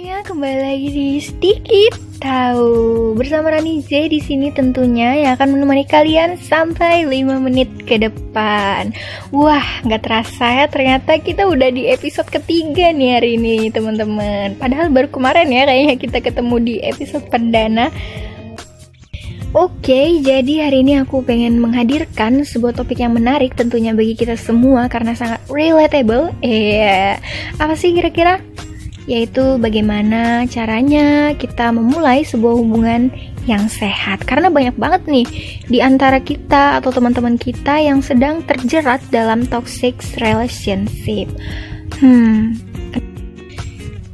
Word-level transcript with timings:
kembali 0.00 0.58
lagi 0.64 0.88
di 0.88 1.08
sedikit 1.20 1.92
tahu 2.24 3.12
bersama 3.20 3.52
Rani 3.52 3.84
Z 3.84 4.08
di 4.08 4.16
sini 4.16 4.48
tentunya 4.48 5.12
yang 5.12 5.36
akan 5.36 5.52
menemani 5.52 5.84
kalian 5.84 6.40
sampai 6.40 7.04
5 7.04 7.36
menit 7.36 7.68
ke 7.84 8.00
depan. 8.00 8.96
Wah, 9.28 9.84
nggak 9.84 10.00
terasa 10.00 10.64
ya 10.64 10.66
ternyata 10.72 11.20
kita 11.20 11.44
udah 11.44 11.68
di 11.68 11.92
episode 11.92 12.32
ketiga 12.32 12.96
nih 12.96 13.20
hari 13.20 13.36
ini 13.36 13.68
teman-teman. 13.68 14.56
Padahal 14.56 14.88
baru 14.88 15.12
kemarin 15.12 15.52
ya 15.52 15.68
kayaknya 15.68 15.96
kita 16.00 16.18
ketemu 16.24 16.56
di 16.64 16.74
episode 16.80 17.28
perdana. 17.28 17.92
Oke, 19.50 20.22
jadi 20.22 20.70
hari 20.70 20.86
ini 20.86 21.02
aku 21.02 21.26
pengen 21.26 21.58
menghadirkan 21.58 22.46
sebuah 22.46 22.70
topik 22.70 23.02
yang 23.02 23.18
menarik 23.18 23.58
tentunya 23.58 23.90
bagi 23.90 24.14
kita 24.14 24.38
semua 24.38 24.86
karena 24.86 25.12
sangat 25.18 25.42
relatable. 25.50 26.30
Iya, 26.38 27.18
apa 27.58 27.74
sih 27.74 27.90
kira-kira? 27.90 28.38
Yaitu 29.10 29.58
bagaimana 29.58 30.46
caranya 30.46 31.34
kita 31.34 31.74
memulai 31.74 32.22
sebuah 32.22 32.54
hubungan 32.62 33.10
yang 33.50 33.66
sehat. 33.66 34.22
Karena 34.22 34.46
banyak 34.46 34.78
banget 34.78 35.02
nih 35.10 35.26
di 35.66 35.82
antara 35.82 36.22
kita 36.22 36.78
atau 36.78 36.94
teman-teman 36.94 37.34
kita 37.34 37.82
yang 37.82 37.98
sedang 37.98 38.46
terjerat 38.46 39.02
dalam 39.10 39.42
toxic 39.50 39.98
relationship. 40.22 41.26
Hmm, 41.98 42.54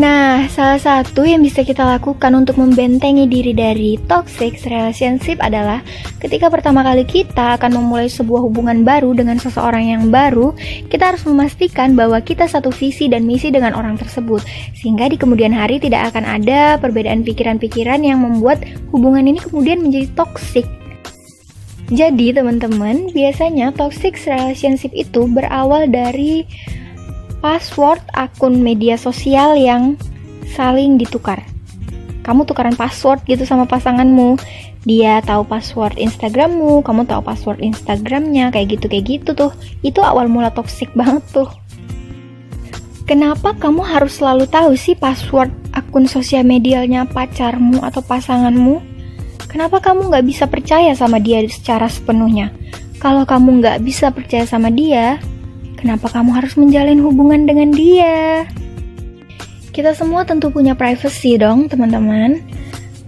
Nah, 0.00 0.48
salah 0.48 0.80
satu 0.80 1.28
yang 1.28 1.44
bisa 1.44 1.60
kita 1.60 1.84
lakukan 1.84 2.32
untuk 2.32 2.56
membentengi 2.56 3.28
diri 3.28 3.52
dari 3.52 4.00
toxic 4.08 4.56
relationship 4.64 5.36
adalah 5.44 5.84
ketika 6.24 6.48
pertama 6.48 6.80
kali 6.80 7.04
kita 7.04 7.60
akan 7.60 7.76
memulai 7.76 8.08
sebuah 8.08 8.40
hubungan 8.48 8.80
baru 8.80 9.12
dengan 9.12 9.36
seseorang 9.36 9.92
yang 9.92 10.08
baru, 10.08 10.56
kita 10.88 11.12
harus 11.12 11.28
memastikan 11.28 11.92
bahwa 11.92 12.16
kita 12.24 12.48
satu 12.48 12.72
visi 12.72 13.12
dan 13.12 13.28
misi 13.28 13.52
dengan 13.52 13.76
orang 13.76 14.00
tersebut, 14.00 14.40
sehingga 14.72 15.04
di 15.12 15.20
kemudian 15.20 15.52
hari 15.52 15.76
tidak 15.76 16.16
akan 16.16 16.24
ada 16.24 16.80
perbedaan 16.80 17.20
pikiran-pikiran 17.20 18.00
yang 18.00 18.24
membuat 18.24 18.64
hubungan 18.96 19.28
ini 19.28 19.36
kemudian 19.36 19.84
menjadi 19.84 20.08
toxic. 20.16 20.64
Jadi, 21.92 22.32
teman-teman, 22.32 23.12
biasanya 23.12 23.76
toxic 23.76 24.16
relationship 24.24 24.96
itu 24.96 25.28
berawal 25.28 25.92
dari 25.92 26.48
password 27.40 28.04
akun 28.12 28.60
media 28.60 29.00
sosial 29.00 29.56
yang 29.56 29.96
saling 30.52 31.00
ditukar. 31.00 31.40
Kamu 32.20 32.44
tukaran 32.44 32.76
password 32.76 33.24
gitu 33.24 33.48
sama 33.48 33.64
pasanganmu. 33.64 34.36
Dia 34.84 35.20
tahu 35.20 35.44
password 35.44 36.00
Instagrammu, 36.00 36.80
kamu 36.80 37.04
tahu 37.04 37.20
password 37.20 37.60
Instagramnya, 37.60 38.48
kayak 38.48 38.80
gitu 38.80 38.86
kayak 38.88 39.04
gitu 39.08 39.30
tuh. 39.36 39.52
Itu 39.84 40.00
awal 40.00 40.28
mula 40.28 40.52
toxic 40.52 40.88
banget 40.96 41.24
tuh. 41.32 41.48
Kenapa 43.04 43.56
kamu 43.58 43.82
harus 43.82 44.22
selalu 44.22 44.46
tahu 44.46 44.78
sih 44.78 44.94
password 44.94 45.50
akun 45.74 46.06
sosial 46.06 46.46
medianya 46.46 47.08
pacarmu 47.08 47.82
atau 47.82 48.00
pasanganmu? 48.04 48.78
Kenapa 49.50 49.82
kamu 49.82 50.14
nggak 50.14 50.26
bisa 50.30 50.44
percaya 50.46 50.94
sama 50.94 51.18
dia 51.18 51.42
secara 51.50 51.90
sepenuhnya? 51.90 52.54
Kalau 53.02 53.26
kamu 53.26 53.64
nggak 53.64 53.82
bisa 53.82 54.14
percaya 54.14 54.46
sama 54.46 54.70
dia, 54.70 55.18
Kenapa 55.80 56.12
kamu 56.12 56.36
harus 56.36 56.60
menjalin 56.60 57.00
hubungan 57.00 57.48
dengan 57.48 57.72
dia? 57.72 58.44
Kita 59.72 59.96
semua 59.96 60.28
tentu 60.28 60.52
punya 60.52 60.76
privacy 60.76 61.40
dong, 61.40 61.72
teman-teman. 61.72 62.44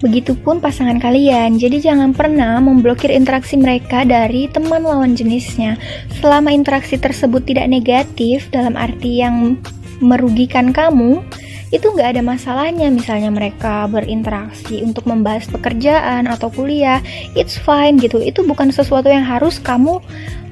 Begitupun 0.00 0.58
pasangan 0.58 0.96
kalian, 0.96 1.60
jadi 1.60 1.92
jangan 1.92 2.16
pernah 2.16 2.58
memblokir 2.64 3.12
interaksi 3.12 3.60
mereka 3.60 4.08
dari 4.08 4.48
teman 4.48 4.88
lawan 4.88 5.12
jenisnya. 5.12 5.76
Selama 6.16 6.48
interaksi 6.48 6.96
tersebut 6.96 7.44
tidak 7.44 7.68
negatif 7.68 8.48
dalam 8.48 8.72
arti 8.74 9.20
yang 9.20 9.60
merugikan 10.00 10.72
kamu, 10.72 11.20
itu 11.76 11.86
nggak 11.86 12.18
ada 12.18 12.22
masalahnya 12.24 12.88
misalnya 12.88 13.28
mereka 13.28 13.84
berinteraksi 13.86 14.80
untuk 14.80 15.04
membahas 15.04 15.44
pekerjaan 15.44 16.24
atau 16.24 16.48
kuliah, 16.48 17.04
it's 17.36 17.60
fine 17.60 18.00
gitu. 18.00 18.16
Itu 18.16 18.48
bukan 18.48 18.72
sesuatu 18.72 19.12
yang 19.12 19.28
harus 19.28 19.60
kamu 19.60 20.00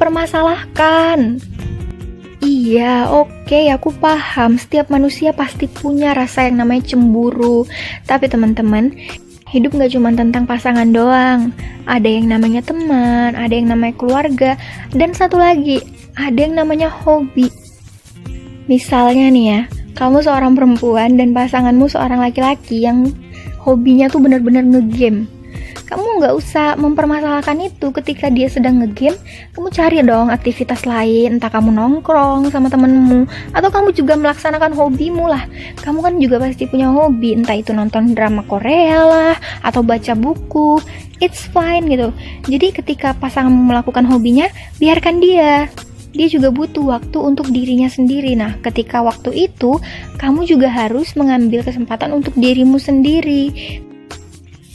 permasalahkan. 0.00 1.38
Iya, 2.66 3.06
oke, 3.14 3.46
okay, 3.46 3.70
aku 3.70 3.94
paham. 3.94 4.58
Setiap 4.58 4.90
manusia 4.90 5.30
pasti 5.30 5.70
punya 5.70 6.10
rasa 6.18 6.50
yang 6.50 6.58
namanya 6.58 6.90
cemburu. 6.90 7.62
Tapi 8.10 8.26
teman-teman, 8.26 8.90
hidup 9.46 9.78
gak 9.78 9.94
cuma 9.94 10.10
tentang 10.10 10.50
pasangan 10.50 10.90
doang. 10.90 11.54
Ada 11.86 12.10
yang 12.10 12.26
namanya 12.26 12.66
teman, 12.66 13.38
ada 13.38 13.54
yang 13.54 13.70
namanya 13.70 13.94
keluarga, 13.94 14.58
dan 14.90 15.14
satu 15.14 15.38
lagi, 15.38 15.78
ada 16.18 16.34
yang 16.34 16.58
namanya 16.58 16.90
hobi. 16.90 17.54
Misalnya 18.66 19.30
nih 19.30 19.46
ya, 19.46 19.60
kamu 19.94 20.26
seorang 20.26 20.58
perempuan 20.58 21.14
dan 21.14 21.30
pasanganmu 21.30 21.86
seorang 21.86 22.18
laki-laki 22.18 22.82
yang 22.82 23.14
hobinya 23.62 24.10
tuh 24.10 24.18
bener-bener 24.18 24.66
ngegame 24.66 25.30
kamu 25.86 26.18
nggak 26.22 26.34
usah 26.34 26.74
mempermasalahkan 26.74 27.56
itu. 27.62 27.94
Ketika 27.94 28.26
dia 28.26 28.50
sedang 28.50 28.82
ngegame 28.82 29.14
kamu 29.54 29.68
cari 29.70 29.96
dong 30.02 30.28
aktivitas 30.34 30.82
lain. 30.82 31.38
Entah 31.38 31.50
kamu 31.50 31.70
nongkrong 31.70 32.50
sama 32.50 32.66
temenmu 32.66 33.30
atau 33.54 33.70
kamu 33.70 33.94
juga 33.94 34.18
melaksanakan 34.18 34.74
hobimu 34.74 35.30
lah. 35.30 35.46
Kamu 35.80 36.02
kan 36.02 36.18
juga 36.18 36.42
pasti 36.42 36.66
punya 36.66 36.90
hobi. 36.90 37.38
Entah 37.38 37.54
itu 37.54 37.70
nonton 37.70 38.12
drama 38.18 38.42
Korea 38.44 39.06
lah 39.06 39.34
atau 39.62 39.86
baca 39.86 40.12
buku. 40.18 40.82
It's 41.22 41.46
fine 41.48 41.86
gitu. 41.86 42.10
Jadi 42.50 42.74
ketika 42.82 43.14
pasanganmu 43.16 43.70
melakukan 43.70 44.04
hobinya 44.10 44.50
biarkan 44.82 45.22
dia. 45.22 45.70
Dia 46.16 46.32
juga 46.32 46.48
butuh 46.48 46.96
waktu 46.96 47.18
untuk 47.20 47.52
dirinya 47.52 47.92
sendiri. 47.92 48.32
Nah, 48.40 48.56
ketika 48.64 49.04
waktu 49.04 49.52
itu, 49.52 49.76
kamu 50.16 50.48
juga 50.48 50.72
harus 50.72 51.12
mengambil 51.12 51.60
kesempatan 51.60 52.08
untuk 52.16 52.32
dirimu 52.32 52.80
sendiri. 52.80 53.52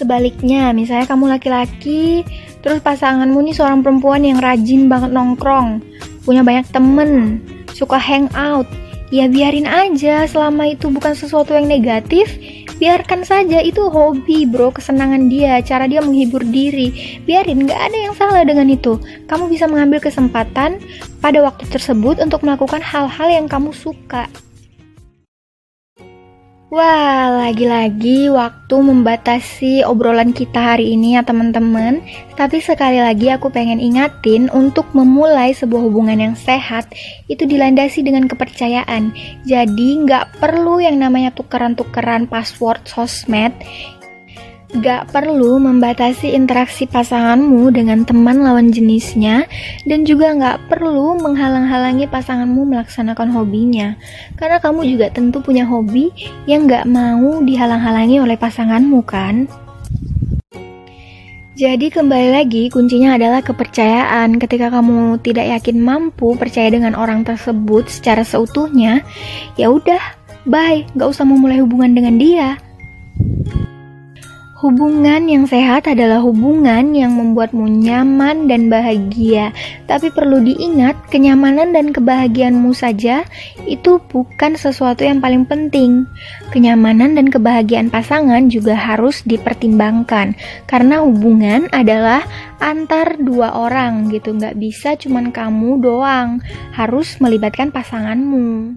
Sebaliknya, 0.00 0.72
misalnya 0.72 1.04
kamu 1.04 1.28
laki-laki, 1.28 2.24
terus 2.64 2.80
pasanganmu 2.80 3.36
nih 3.44 3.52
seorang 3.52 3.84
perempuan 3.84 4.24
yang 4.24 4.40
rajin 4.40 4.88
banget 4.88 5.12
nongkrong, 5.12 5.84
punya 6.24 6.40
banyak 6.40 6.64
temen, 6.72 7.36
suka 7.76 8.00
hangout, 8.00 8.64
ya 9.12 9.28
biarin 9.28 9.68
aja 9.68 10.24
selama 10.24 10.72
itu 10.72 10.88
bukan 10.88 11.12
sesuatu 11.12 11.52
yang 11.52 11.68
negatif, 11.68 12.32
biarkan 12.80 13.28
saja 13.28 13.60
itu 13.60 13.92
hobi 13.92 14.48
bro, 14.48 14.72
kesenangan 14.72 15.28
dia, 15.28 15.60
cara 15.60 15.84
dia 15.84 16.00
menghibur 16.00 16.40
diri, 16.48 17.20
biarin 17.28 17.68
gak 17.68 17.92
ada 17.92 17.98
yang 18.00 18.16
salah 18.16 18.40
dengan 18.40 18.72
itu. 18.72 18.96
Kamu 19.28 19.52
bisa 19.52 19.68
mengambil 19.68 20.00
kesempatan 20.00 20.80
pada 21.20 21.44
waktu 21.44 21.68
tersebut 21.68 22.24
untuk 22.24 22.40
melakukan 22.40 22.80
hal-hal 22.80 23.28
yang 23.28 23.44
kamu 23.44 23.68
suka. 23.76 24.32
Wah, 26.70 27.34
lagi-lagi 27.34 28.30
waktu 28.30 28.76
membatasi 28.78 29.82
obrolan 29.82 30.30
kita 30.30 30.78
hari 30.78 30.94
ini 30.94 31.18
ya 31.18 31.26
teman-teman. 31.26 31.98
Tapi 32.38 32.62
sekali 32.62 33.02
lagi 33.02 33.26
aku 33.26 33.50
pengen 33.50 33.82
ingatin 33.82 34.46
untuk 34.54 34.86
memulai 34.94 35.50
sebuah 35.50 35.82
hubungan 35.90 36.22
yang 36.22 36.38
sehat 36.38 36.86
itu 37.26 37.42
dilandasi 37.42 38.06
dengan 38.06 38.30
kepercayaan. 38.30 39.10
Jadi 39.42 40.06
nggak 40.06 40.38
perlu 40.38 40.78
yang 40.78 41.02
namanya 41.02 41.34
tukeran-tukeran 41.34 42.30
password 42.30 42.86
sosmed 42.86 43.50
Gak 44.70 45.10
perlu 45.10 45.58
membatasi 45.58 46.30
interaksi 46.30 46.86
pasanganmu 46.86 47.74
dengan 47.74 48.06
teman 48.06 48.38
lawan 48.38 48.70
jenisnya 48.70 49.50
dan 49.82 50.06
juga 50.06 50.30
gak 50.30 50.70
perlu 50.70 51.18
menghalang-halangi 51.18 52.06
pasanganmu 52.06 52.70
melaksanakan 52.70 53.34
hobinya 53.34 53.98
karena 54.38 54.62
kamu 54.62 54.86
juga 54.94 55.10
tentu 55.10 55.42
punya 55.42 55.66
hobi 55.66 56.14
yang 56.46 56.70
gak 56.70 56.86
mau 56.86 57.42
dihalang-halangi 57.42 58.22
oleh 58.22 58.38
pasanganmu 58.38 59.02
kan? 59.02 59.50
Jadi 61.58 61.90
kembali 61.90 62.30
lagi 62.30 62.70
kuncinya 62.70 63.18
adalah 63.18 63.42
kepercayaan. 63.42 64.38
Ketika 64.38 64.70
kamu 64.70 65.18
tidak 65.20 65.50
yakin 65.60 65.82
mampu 65.82 66.38
percaya 66.38 66.70
dengan 66.70 66.94
orang 66.94 67.26
tersebut 67.26 67.90
secara 67.90 68.24
seutuhnya, 68.24 69.02
ya 69.60 69.68
udah, 69.68 70.00
bye, 70.48 70.86
gak 70.96 71.10
usah 71.10 71.26
memulai 71.26 71.60
hubungan 71.60 71.92
dengan 71.92 72.16
dia. 72.16 72.56
Hubungan 74.60 75.24
yang 75.24 75.48
sehat 75.48 75.88
adalah 75.88 76.20
hubungan 76.20 76.92
yang 76.92 77.16
membuatmu 77.16 77.64
nyaman 77.80 78.44
dan 78.44 78.68
bahagia. 78.68 79.56
Tapi 79.88 80.12
perlu 80.12 80.36
diingat, 80.44 81.08
kenyamanan 81.08 81.72
dan 81.72 81.96
kebahagiaanmu 81.96 82.68
saja 82.76 83.24
itu 83.64 83.96
bukan 84.12 84.60
sesuatu 84.60 85.00
yang 85.00 85.16
paling 85.24 85.48
penting. 85.48 86.04
Kenyamanan 86.52 87.16
dan 87.16 87.32
kebahagiaan 87.32 87.88
pasangan 87.88 88.52
juga 88.52 88.76
harus 88.76 89.24
dipertimbangkan. 89.24 90.36
Karena 90.68 91.00
hubungan 91.08 91.64
adalah 91.72 92.20
antar 92.60 93.16
dua 93.16 93.56
orang 93.56 94.12
gitu. 94.12 94.36
Nggak 94.36 94.60
bisa 94.60 94.92
cuman 95.00 95.32
kamu 95.32 95.80
doang. 95.80 96.44
Harus 96.76 97.16
melibatkan 97.16 97.72
pasanganmu. 97.72 98.76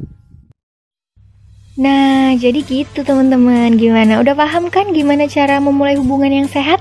Nah, 1.74 2.38
jadi 2.38 2.62
gitu 2.62 3.02
teman-teman. 3.02 3.74
Gimana? 3.74 4.22
Udah 4.22 4.38
paham 4.38 4.70
kan 4.70 4.94
gimana 4.94 5.26
cara 5.26 5.58
memulai 5.58 5.98
hubungan 5.98 6.30
yang 6.30 6.50
sehat? 6.50 6.78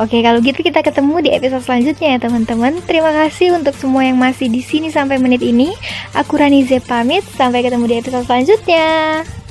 Oke, 0.00 0.24
kalau 0.24 0.40
gitu 0.40 0.64
kita 0.64 0.80
ketemu 0.80 1.20
di 1.20 1.30
episode 1.36 1.68
selanjutnya 1.68 2.16
ya 2.16 2.18
teman-teman. 2.22 2.80
Terima 2.88 3.12
kasih 3.12 3.52
untuk 3.52 3.76
semua 3.76 4.06
yang 4.08 4.16
masih 4.16 4.48
di 4.48 4.64
sini 4.64 4.88
sampai 4.88 5.20
menit 5.20 5.44
ini. 5.44 5.74
Aku 6.16 6.38
Rani 6.38 6.64
Z 6.64 6.86
pamit. 6.88 7.26
Sampai 7.36 7.60
ketemu 7.60 7.84
di 7.90 7.94
episode 8.00 8.24
selanjutnya. 8.24 9.41